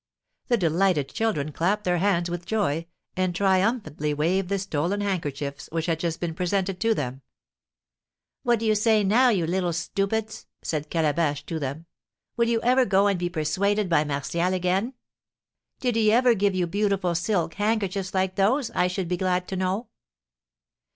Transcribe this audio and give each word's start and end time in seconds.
The 0.47 0.57
delighted 0.57 1.09
children 1.09 1.51
clapped 1.51 1.83
their 1.83 1.99
hands 1.99 2.27
with 2.27 2.47
joy, 2.47 2.87
and 3.15 3.35
triumphantly 3.35 4.15
waved 4.15 4.49
the 4.49 4.57
stolen 4.57 4.99
handkerchiefs 4.99 5.69
which 5.71 5.85
had 5.85 5.99
just 5.99 6.19
been 6.19 6.33
presented 6.33 6.79
to 6.79 6.95
them. 6.95 7.21
"What 8.41 8.57
do 8.57 8.65
you 8.65 8.73
say 8.73 9.03
now, 9.03 9.29
you 9.29 9.45
little 9.45 9.73
stupids?" 9.73 10.47
said 10.63 10.89
Calabash 10.89 11.45
to 11.45 11.59
them; 11.59 11.85
"will 12.35 12.47
you 12.47 12.59
ever 12.63 12.83
go 12.83 13.05
and 13.05 13.19
be 13.19 13.29
persuaded 13.29 13.89
by 13.89 14.03
Martial 14.03 14.55
again? 14.55 14.95
Did 15.79 15.95
he 15.95 16.11
ever 16.11 16.33
give 16.33 16.55
you 16.55 16.65
beautiful 16.65 17.13
silk 17.13 17.53
handkerchiefs 17.53 18.15
like 18.15 18.37
those, 18.37 18.71
I 18.71 18.87
should 18.87 19.07
be 19.07 19.17
glad 19.17 19.47
to 19.49 19.55
know?" 19.55 19.89